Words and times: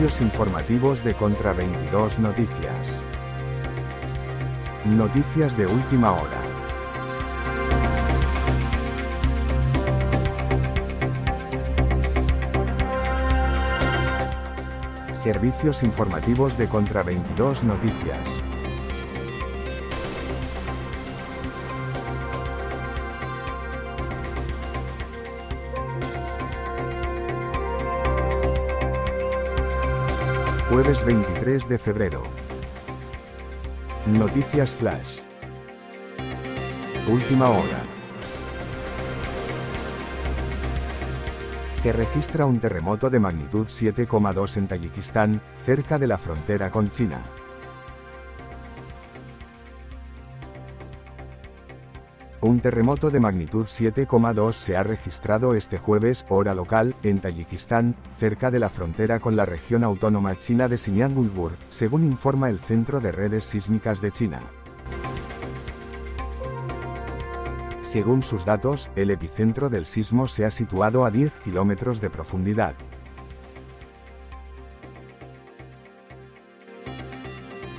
Servicios 0.00 0.26
informativos 0.26 1.04
de 1.04 1.14
Contra 1.14 1.52
22 1.52 2.18
Noticias. 2.20 3.02
Noticias 4.86 5.54
de 5.58 5.66
última 5.66 6.12
hora. 6.12 6.40
Servicios 15.12 15.82
informativos 15.82 16.56
de 16.56 16.66
Contra 16.66 17.02
22 17.02 17.64
Noticias. 17.64 18.39
Jueves 30.70 31.04
23 31.04 31.68
de 31.68 31.78
febrero. 31.78 32.22
Noticias 34.06 34.72
Flash. 34.72 35.18
Última 37.08 37.48
hora. 37.48 37.82
Se 41.72 41.90
registra 41.92 42.46
un 42.46 42.60
terremoto 42.60 43.10
de 43.10 43.18
magnitud 43.18 43.66
7,2 43.66 44.58
en 44.58 44.68
Tayikistán, 44.68 45.42
cerca 45.66 45.98
de 45.98 46.06
la 46.06 46.18
frontera 46.18 46.70
con 46.70 46.88
China. 46.92 47.20
Un 52.42 52.60
terremoto 52.60 53.10
de 53.10 53.20
magnitud 53.20 53.66
7,2 53.66 54.52
se 54.54 54.74
ha 54.74 54.82
registrado 54.82 55.54
este 55.54 55.76
jueves, 55.76 56.24
hora 56.30 56.54
local, 56.54 56.96
en 57.02 57.20
Tayikistán, 57.20 57.96
cerca 58.18 58.50
de 58.50 58.58
la 58.58 58.70
frontera 58.70 59.20
con 59.20 59.36
la 59.36 59.44
región 59.44 59.84
autónoma 59.84 60.38
china 60.38 60.66
de 60.66 60.78
Xinjiang 60.78 61.18
Uighur, 61.18 61.58
según 61.68 62.02
informa 62.02 62.48
el 62.48 62.58
Centro 62.58 63.00
de 63.00 63.12
Redes 63.12 63.44
Sísmicas 63.44 64.00
de 64.00 64.10
China. 64.10 64.40
Según 67.82 68.22
sus 68.22 68.46
datos, 68.46 68.90
el 68.96 69.10
epicentro 69.10 69.68
del 69.68 69.84
sismo 69.84 70.26
se 70.26 70.46
ha 70.46 70.50
situado 70.50 71.04
a 71.04 71.10
10 71.10 71.32
kilómetros 71.44 72.00
de 72.00 72.08
profundidad. 72.08 72.74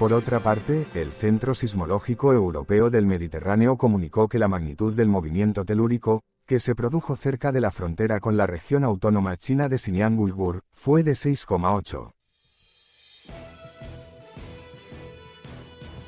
Por 0.02 0.14
otra 0.14 0.42
parte, 0.42 0.88
el 0.96 1.12
Centro 1.12 1.54
Sismológico 1.54 2.34
Europeo 2.34 2.90
del 2.90 3.06
Mediterráneo 3.06 3.78
comunicó 3.78 4.28
que 4.28 4.40
la 4.40 4.48
magnitud 4.48 4.96
del 4.96 5.08
movimiento 5.08 5.64
telúrico, 5.64 6.24
que 6.48 6.60
se 6.60 6.74
produjo 6.74 7.16
cerca 7.16 7.52
de 7.52 7.62
la 7.62 7.70
frontera 7.70 8.20
con 8.20 8.36
la 8.36 8.48
región 8.48 8.84
autónoma 8.84 9.38
china 9.38 9.70
de 9.70 9.78
Xinjiang 9.78 10.18
Uighur, 10.18 10.62
fue 10.74 11.04
de 11.04 11.12
6,8. 11.12 12.14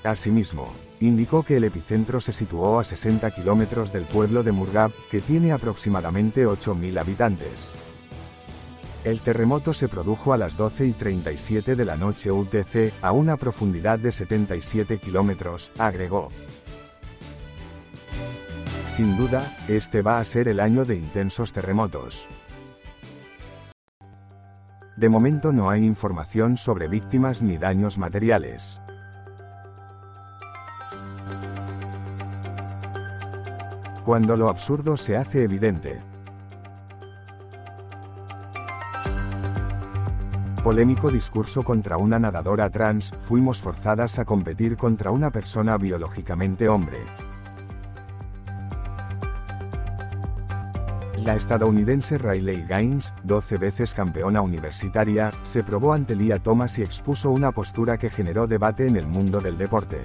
Asimismo, 0.03 0.73
indicó 0.99 1.43
que 1.43 1.57
el 1.57 1.63
epicentro 1.63 2.19
se 2.19 2.33
situó 2.33 2.79
a 2.79 2.83
60 2.83 3.29
kilómetros 3.29 3.93
del 3.93 4.05
pueblo 4.05 4.41
de 4.41 4.53
Murgab, 4.53 4.91
que 5.11 5.21
tiene 5.21 5.51
aproximadamente 5.51 6.47
8.000 6.47 6.99
habitantes. 6.99 7.73
El 9.03 9.19
terremoto 9.19 9.73
se 9.73 9.89
produjo 9.89 10.31
a 10.31 10.37
las 10.37 10.55
12 10.55 10.87
y 10.87 10.91
37 10.93 11.75
de 11.75 11.83
la 11.83 11.97
noche 11.97 12.31
UTC, 12.31 12.93
a 13.01 13.11
una 13.11 13.35
profundidad 13.35 13.99
de 13.99 14.13
77 14.13 14.97
kilómetros, 14.97 15.73
agregó. 15.77 16.31
Sin 18.85 19.17
duda, 19.17 19.57
este 19.67 20.01
va 20.01 20.19
a 20.19 20.25
ser 20.25 20.47
el 20.47 20.61
año 20.61 20.85
de 20.85 20.95
intensos 20.95 21.51
terremotos. 21.51 22.27
De 24.95 25.09
momento 25.09 25.51
no 25.51 25.69
hay 25.69 25.83
información 25.83 26.55
sobre 26.55 26.87
víctimas 26.87 27.41
ni 27.41 27.57
daños 27.57 27.97
materiales. 27.97 28.79
Cuando 34.05 34.37
lo 34.37 34.47
absurdo 34.47 34.95
se 34.95 35.17
hace 35.17 35.43
evidente, 35.43 36.12
Polémico 40.63 41.11
discurso 41.11 41.63
contra 41.63 41.97
una 41.97 42.19
nadadora 42.19 42.69
trans, 42.69 43.13
fuimos 43.27 43.59
forzadas 43.59 44.17
a 44.17 44.23
competir 44.23 44.77
contra 44.77 45.11
una 45.11 45.29
persona 45.29 45.77
biológicamente 45.77 46.69
hombre. 46.69 46.99
La 51.25 51.35
estadounidense 51.35 52.17
Riley 52.17 52.65
Gaines, 52.65 53.13
12 53.23 53.57
veces 53.57 53.93
campeona 53.93 54.41
universitaria, 54.41 55.33
se 55.43 55.65
probó 55.65 55.91
ante 55.91 56.15
Lia 56.15 56.39
Thomas 56.39 56.79
y 56.79 56.81
expuso 56.83 57.29
una 57.31 57.51
postura 57.51 57.97
que 57.97 58.09
generó 58.09 58.47
debate 58.47 58.87
en 58.87 58.95
el 58.95 59.05
mundo 59.05 59.41
del 59.41 59.57
deporte. 59.57 59.99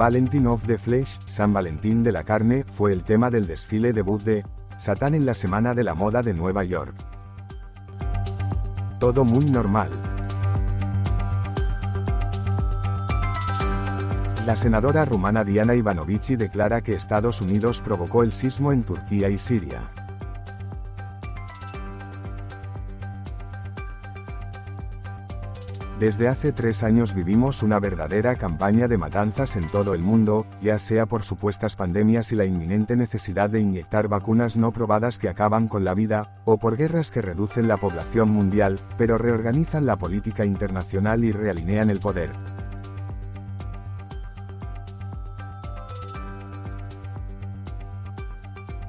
Valentin 0.00 0.46
of 0.46 0.66
the 0.66 0.78
Flesh, 0.78 1.18
San 1.26 1.52
Valentín 1.52 2.02
de 2.02 2.10
la 2.10 2.24
carne, 2.24 2.64
fue 2.64 2.90
el 2.94 3.04
tema 3.04 3.28
del 3.28 3.46
desfile 3.46 3.92
debut 3.92 4.22
de 4.22 4.46
Satán 4.78 5.14
en 5.14 5.26
la 5.26 5.34
Semana 5.34 5.74
de 5.74 5.84
la 5.84 5.94
Moda 5.94 6.22
de 6.22 6.32
Nueva 6.32 6.64
York. 6.64 6.94
Todo 8.98 9.26
muy 9.26 9.44
normal. 9.44 9.90
La 14.46 14.56
senadora 14.56 15.04
rumana 15.04 15.44
Diana 15.44 15.74
Ivanovici 15.74 16.34
declara 16.34 16.80
que 16.80 16.94
Estados 16.94 17.42
Unidos 17.42 17.82
provocó 17.82 18.22
el 18.22 18.32
sismo 18.32 18.72
en 18.72 18.84
Turquía 18.84 19.28
y 19.28 19.36
Siria. 19.36 19.82
Desde 26.00 26.28
hace 26.28 26.52
tres 26.52 26.82
años 26.82 27.12
vivimos 27.12 27.62
una 27.62 27.78
verdadera 27.78 28.34
campaña 28.36 28.88
de 28.88 28.96
matanzas 28.96 29.54
en 29.56 29.68
todo 29.68 29.92
el 29.92 30.00
mundo, 30.00 30.46
ya 30.62 30.78
sea 30.78 31.04
por 31.04 31.22
supuestas 31.24 31.76
pandemias 31.76 32.32
y 32.32 32.36
la 32.36 32.46
inminente 32.46 32.96
necesidad 32.96 33.50
de 33.50 33.60
inyectar 33.60 34.08
vacunas 34.08 34.56
no 34.56 34.72
probadas 34.72 35.18
que 35.18 35.28
acaban 35.28 35.68
con 35.68 35.84
la 35.84 35.92
vida, 35.92 36.40
o 36.46 36.56
por 36.56 36.78
guerras 36.78 37.10
que 37.10 37.20
reducen 37.20 37.68
la 37.68 37.76
población 37.76 38.30
mundial, 38.30 38.80
pero 38.96 39.18
reorganizan 39.18 39.84
la 39.84 39.96
política 39.96 40.46
internacional 40.46 41.22
y 41.22 41.32
realinean 41.32 41.90
el 41.90 42.00
poder. 42.00 42.30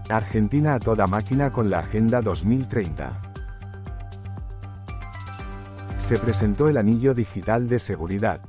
Argentina 0.08 0.76
a 0.76 0.80
toda 0.80 1.08
máquina 1.08 1.52
con 1.52 1.70
la 1.70 1.80
Agenda 1.80 2.22
2030. 2.22 3.31
Se 6.12 6.18
presentó 6.18 6.68
el 6.68 6.76
anillo 6.76 7.14
digital 7.14 7.70
de 7.70 7.80
seguridad. 7.80 8.42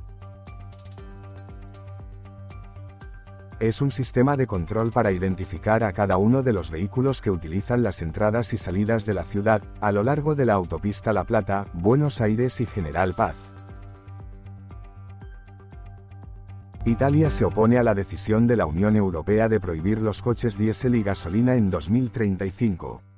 Es 3.61 3.81
un 3.81 3.89
sistema 3.89 4.35
de 4.35 4.47
control 4.47 4.91
para 4.91 5.13
identificar 5.13 5.85
a 5.85 5.93
cada 5.93 6.17
uno 6.17 6.43
de 6.43 6.51
los 6.51 6.71
vehículos 6.71 7.21
que 7.21 7.31
utilizan 7.31 7.81
las 7.81 8.01
entradas 8.01 8.51
y 8.51 8.57
salidas 8.57 9.05
de 9.05 9.13
la 9.13 9.23
ciudad, 9.23 9.63
a 9.79 9.93
lo 9.93 10.03
largo 10.03 10.35
de 10.35 10.45
la 10.45 10.55
autopista 10.55 11.13
La 11.13 11.23
Plata, 11.23 11.67
Buenos 11.71 12.19
Aires 12.19 12.59
y 12.59 12.65
General 12.65 13.13
Paz. 13.13 13.35
Italia 16.83 17.29
se 17.29 17.45
opone 17.45 17.77
a 17.77 17.83
la 17.83 17.95
decisión 17.95 18.45
de 18.45 18.57
la 18.57 18.65
Unión 18.65 18.97
Europea 18.97 19.47
de 19.47 19.61
prohibir 19.61 20.01
los 20.01 20.21
coches 20.21 20.57
diésel 20.57 20.95
y 20.95 21.03
gasolina 21.03 21.55
en 21.55 21.69
2035. 21.69 23.12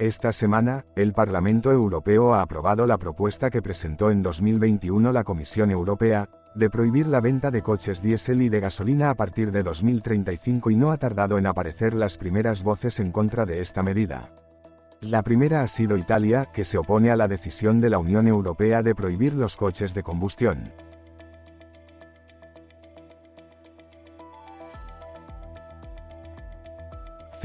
Esta 0.00 0.32
semana, 0.32 0.84
el 0.96 1.12
Parlamento 1.12 1.70
Europeo 1.70 2.34
ha 2.34 2.42
aprobado 2.42 2.84
la 2.84 2.98
propuesta 2.98 3.48
que 3.48 3.62
presentó 3.62 4.10
en 4.10 4.24
2021 4.24 5.12
la 5.12 5.22
Comisión 5.22 5.70
Europea, 5.70 6.28
de 6.56 6.68
prohibir 6.68 7.06
la 7.06 7.20
venta 7.20 7.52
de 7.52 7.62
coches 7.62 8.02
diésel 8.02 8.42
y 8.42 8.48
de 8.48 8.58
gasolina 8.58 9.10
a 9.10 9.14
partir 9.14 9.52
de 9.52 9.62
2035 9.62 10.70
y 10.70 10.76
no 10.76 10.90
ha 10.90 10.96
tardado 10.96 11.38
en 11.38 11.46
aparecer 11.46 11.94
las 11.94 12.16
primeras 12.16 12.64
voces 12.64 12.98
en 12.98 13.12
contra 13.12 13.46
de 13.46 13.60
esta 13.60 13.84
medida. 13.84 14.32
La 15.00 15.22
primera 15.22 15.62
ha 15.62 15.68
sido 15.68 15.96
Italia, 15.96 16.48
que 16.52 16.64
se 16.64 16.76
opone 16.76 17.12
a 17.12 17.16
la 17.16 17.28
decisión 17.28 17.80
de 17.80 17.90
la 17.90 17.98
Unión 17.98 18.26
Europea 18.26 18.82
de 18.82 18.96
prohibir 18.96 19.34
los 19.34 19.56
coches 19.56 19.94
de 19.94 20.02
combustión. 20.02 20.72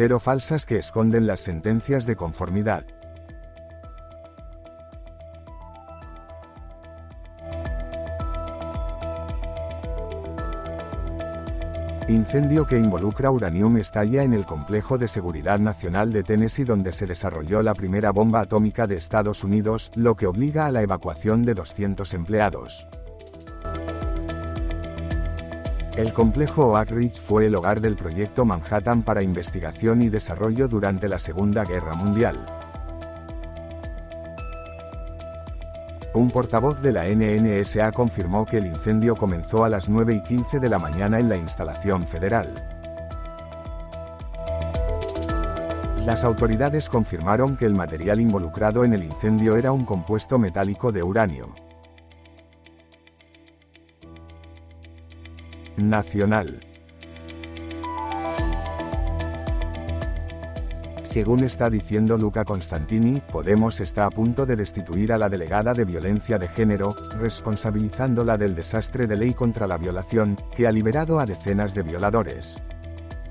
Cero 0.01 0.22
falsas 0.22 0.66
que 0.66 0.78
esconden 0.78 1.28
las 1.28 1.42
sentencias 1.42 2.06
de 2.06 2.16
conformidad. 2.16 2.86
Incendio 12.07 12.66
que 12.66 12.78
involucra 12.78 13.30
uranium 13.30 13.75
estalla 13.75 14.24
en 14.24 14.31
el 14.31 14.46
complejo 14.46 14.98
de 14.98 15.10
seguridad 15.10 15.60
nacional 15.60 16.13
de 16.13 16.24
Tennessee 16.24 16.63
donde 16.63 16.94
se 16.94 17.06
desarrolló 17.06 17.62
la 17.62 17.74
primera 17.74 18.12
bomba 18.13 18.40
atómica 18.40 18.88
de 18.88 18.96
Estados 18.96 19.44
Unidos, 19.44 19.92
lo 19.96 20.16
que 20.16 20.28
obliga 20.28 20.66
a 20.66 20.72
la 20.72 20.81
evacuación 20.81 21.44
de 21.44 21.56
200 21.56 22.13
empleados. 22.13 22.88
El 26.00 26.13
complejo 26.13 26.68
Oak 26.68 26.92
Ridge 26.92 27.19
fue 27.19 27.48
el 27.48 27.56
hogar 27.56 27.81
del 27.81 27.98
proyecto 27.98 28.46
Manhattan 28.46 29.04
para 29.04 29.22
investigación 29.22 30.01
y 30.01 30.07
desarrollo 30.07 30.69
durante 30.69 31.10
la 31.10 31.19
Segunda 31.19 31.66
Guerra 31.66 31.94
Mundial. 31.94 32.38
Un 36.13 36.31
portavoz 36.31 36.81
de 36.81 36.94
la 36.94 37.04
NNSA 37.04 37.92
confirmó 37.92 38.46
que 38.46 38.60
el 38.60 38.68
incendio 38.68 39.18
comenzó 39.18 39.66
a 39.66 39.69
las 39.69 39.90
9 39.90 40.16
y 40.16 40.22
15 40.22 40.62
de 40.62 40.69
la 40.69 40.80
mañana 40.80 41.19
en 41.19 41.28
la 41.28 41.36
instalación 41.36 42.07
federal. 42.07 42.54
Las 46.06 46.24
autoridades 46.24 46.88
confirmaron 46.88 47.57
que 47.57 47.66
el 47.66 47.74
material 47.74 48.22
involucrado 48.22 48.86
en 48.86 48.94
el 48.94 49.04
incendio 49.04 49.57
era 49.57 49.74
un 49.74 49.84
compuesto 49.84 50.40
metálico 50.40 50.94
de 50.94 51.04
uranio. 51.04 51.50
Nacional. 55.79 56.59
Según 61.03 61.43
está 61.43 61.69
diciendo 61.69 62.17
Luca 62.17 62.45
Constantini, 62.45 63.21
Podemos 63.31 63.79
está 63.79 64.05
a 64.05 64.09
punto 64.11 64.45
de 64.45 64.55
destituir 64.55 65.11
a 65.11 65.17
la 65.17 65.29
delegada 65.29 65.73
de 65.73 65.85
violencia 65.85 66.37
de 66.37 66.47
género, 66.47 66.95
responsabilizándola 67.17 68.37
del 68.37 68.55
desastre 68.55 69.07
de 69.07 69.15
ley 69.15 69.33
contra 69.33 69.65
la 69.65 69.77
violación, 69.77 70.37
que 70.55 70.67
ha 70.67 70.71
liberado 70.71 71.19
a 71.19 71.25
decenas 71.25 71.73
de 71.73 71.83
violadores. 71.83 72.61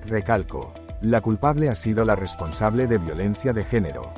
Recalco. 0.07 0.73
La 1.01 1.21
culpable 1.21 1.69
ha 1.69 1.77
sido 1.77 2.05
la 2.05 2.17
responsable 2.17 2.89
de 2.89 2.99
violencia 2.99 3.53
de 3.53 3.65
género. 3.65 4.13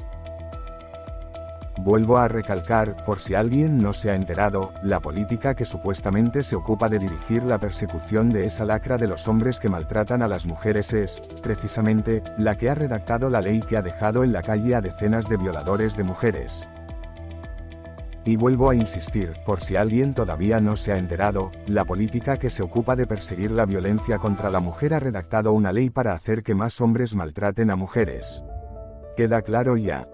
Vuelvo 1.83 2.19
a 2.19 2.29
recalcar, 2.29 2.95
por 3.07 3.21
si 3.21 3.35
alguien 3.35 3.79
no 3.79 3.95
se 3.95 4.11
ha 4.11 4.15
enterado, 4.15 4.71
la 4.83 5.01
política 5.01 5.55
que 5.55 5.65
supuestamente 5.65 6.43
se 6.43 6.55
ocupa 6.55 6.91
de 6.91 6.99
dirigir 6.99 7.43
la 7.43 7.59
persecución 7.59 8.35
de 8.35 8.45
esa 8.45 8.67
lacra 8.67 8.99
de 8.99 9.07
los 9.07 9.27
hombres 9.29 9.61
que 9.61 9.71
maltratan 9.71 10.21
a 10.21 10.29
las 10.29 10.45
mujeres 10.45 10.93
es, 10.93 11.23
precisamente, 11.43 12.23
la 12.37 12.59
que 12.59 12.69
ha 12.69 12.75
redactado 12.75 13.31
la 13.31 13.41
ley 13.41 13.63
que 13.63 13.79
ha 13.79 13.83
dejado 13.83 14.25
en 14.25 14.35
la 14.35 14.43
calle 14.43 14.75
a 14.75 14.83
decenas 14.83 15.27
de 15.31 15.39
violadores 15.39 15.97
de 15.97 16.05
mujeres. 16.05 16.69
Y 18.27 18.37
vuelvo 18.37 18.69
a 18.69 18.75
insistir, 18.75 19.33
por 19.47 19.63
si 19.63 19.77
alguien 19.77 20.13
todavía 20.13 20.61
no 20.61 20.77
se 20.77 20.93
ha 20.93 20.99
enterado, 20.99 21.49
la 21.67 21.87
política 21.87 22.37
que 22.37 22.51
se 22.51 22.63
ocupa 22.63 22.95
de 22.95 23.07
perseguir 23.07 23.53
la 23.53 23.65
violencia 23.65 24.19
contra 24.19 24.51
la 24.51 24.61
mujer 24.61 24.93
ha 24.93 25.01
redactado 25.01 25.55
una 25.55 25.73
ley 25.73 25.89
para 25.89 26.13
hacer 26.13 26.43
que 26.43 26.55
más 26.55 26.79
hombres 26.83 27.15
maltraten 27.15 27.71
a 27.71 27.77
mujeres. 27.77 28.45
Queda 29.17 29.41
claro 29.41 29.79
ya. 29.79 30.07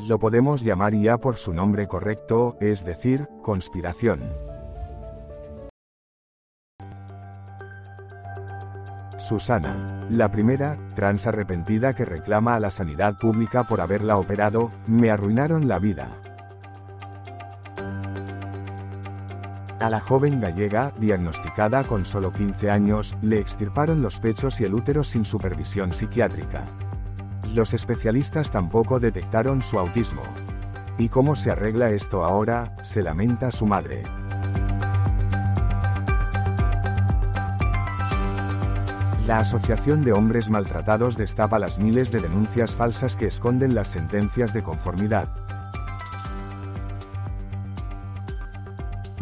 Lo 0.00 0.18
podemos 0.18 0.62
llamar 0.62 0.94
ya 0.94 1.18
por 1.18 1.36
su 1.36 1.54
nombre 1.54 1.86
correcto, 1.86 2.56
es 2.60 2.84
decir, 2.84 3.28
conspiración. 3.42 4.20
Susana, 9.18 10.06
la 10.10 10.30
primera, 10.30 10.76
trans 10.94 11.26
arrepentida 11.26 11.94
que 11.94 12.04
reclama 12.04 12.56
a 12.56 12.60
la 12.60 12.70
sanidad 12.70 13.16
pública 13.18 13.64
por 13.64 13.80
haberla 13.80 14.18
operado, 14.18 14.70
me 14.86 15.10
arruinaron 15.10 15.68
la 15.68 15.78
vida. 15.78 16.08
A 19.80 19.88
la 19.88 20.00
joven 20.00 20.40
gallega, 20.40 20.92
diagnosticada 20.98 21.84
con 21.84 22.04
solo 22.04 22.32
15 22.32 22.70
años, 22.70 23.16
le 23.22 23.38
extirparon 23.38 24.02
los 24.02 24.20
pechos 24.20 24.60
y 24.60 24.64
el 24.64 24.74
útero 24.74 25.04
sin 25.04 25.24
supervisión 25.24 25.94
psiquiátrica. 25.94 26.64
Los 27.54 27.72
especialistas 27.72 28.50
tampoco 28.50 28.98
detectaron 28.98 29.62
su 29.62 29.78
autismo. 29.78 30.22
¿Y 30.98 31.08
cómo 31.08 31.36
se 31.36 31.52
arregla 31.52 31.90
esto 31.90 32.24
ahora? 32.24 32.74
se 32.82 33.00
lamenta 33.00 33.52
su 33.52 33.64
madre. 33.64 34.02
La 39.28 39.38
Asociación 39.38 40.02
de 40.02 40.12
Hombres 40.12 40.50
Maltratados 40.50 41.16
destapa 41.16 41.60
las 41.60 41.78
miles 41.78 42.10
de 42.10 42.22
denuncias 42.22 42.74
falsas 42.74 43.14
que 43.14 43.28
esconden 43.28 43.76
las 43.76 43.86
sentencias 43.86 44.52
de 44.52 44.64
conformidad. 44.64 45.28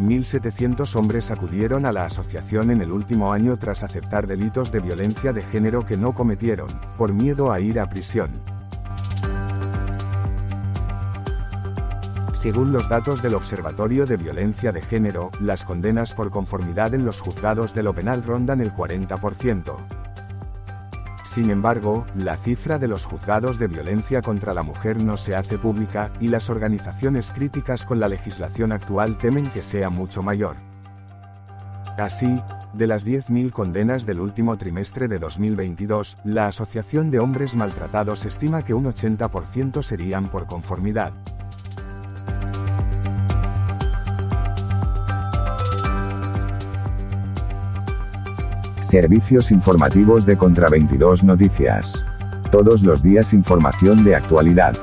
1.700 0.03 0.97
hombres 0.97 1.31
acudieron 1.31 1.87
a 1.87 1.93
la 1.93 2.05
asociación 2.05 2.71
en 2.71 2.83
el 2.83 2.93
último 2.93 3.33
año 3.33 3.57
tras 3.57 3.83
aceptar 3.83 4.27
delitos 4.27 4.73
de 4.73 4.81
violencia 4.81 5.33
de 5.33 5.43
género 5.43 5.87
que 5.87 5.97
no 5.97 6.15
cometieron, 6.15 6.69
por 6.99 7.15
miedo 7.15 7.53
a 7.53 7.61
ir 7.61 7.81
a 7.81 7.89
prisión. 7.89 8.31
Según 12.43 12.73
los 12.73 12.89
datos 12.89 13.23
del 13.23 13.35
Observatorio 13.37 14.05
de 14.05 14.17
Violencia 14.17 14.73
de 14.73 14.83
Género, 14.83 15.31
las 15.41 15.65
condenas 15.65 16.13
por 16.13 16.31
conformidad 16.31 16.93
en 16.93 17.05
los 17.05 17.21
juzgados 17.21 17.73
de 17.73 17.85
lo 17.85 17.95
penal 17.95 18.25
rondan 18.25 18.61
el 18.61 18.75
40%. 18.75 20.02
Sin 21.25 21.51
embargo, 21.51 22.05
la 22.17 22.37
cifra 22.37 22.79
de 22.79 22.89
los 22.89 23.05
juzgados 23.05 23.59
de 23.59 23.69
violencia 23.69 24.23
contra 24.23 24.55
la 24.55 24.63
mujer 24.63 25.03
no 25.03 25.17
se 25.17 25.37
hace 25.37 25.59
pública, 25.59 26.11
y 26.21 26.29
las 26.29 26.51
organizaciones 26.51 27.31
críticas 27.31 27.85
con 27.85 28.01
la 28.01 28.09
legislación 28.09 28.73
actual 28.73 29.17
temen 29.19 29.49
que 29.51 29.63
sea 29.63 29.89
mucho 29.89 30.23
mayor. 30.23 30.57
Así, 31.99 32.43
de 32.73 32.87
las 32.87 33.07
10.000 33.07 33.53
condenas 33.53 34.07
del 34.07 34.21
último 34.21 34.57
trimestre 34.57 35.07
de 35.07 35.19
2022, 35.19 36.17
la 36.25 36.47
Asociación 36.47 37.11
de 37.11 37.19
Hombres 37.19 37.55
Maltratados 37.55 38.25
estima 38.25 38.65
que 38.65 38.75
un 38.75 38.85
80% 38.87 39.83
serían 39.83 40.29
por 40.29 40.47
conformidad. 40.47 41.13
Servicios 48.93 49.51
informativos 49.53 50.27
de 50.27 50.37
Contra 50.37 50.69
22 50.69 51.25
Noticias. 51.25 52.05
Todos 52.51 52.83
los 52.83 53.03
días 53.03 53.33
información 53.33 54.05
de 54.05 54.15
actualidad. 54.15 54.77